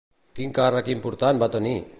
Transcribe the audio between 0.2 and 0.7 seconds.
Quin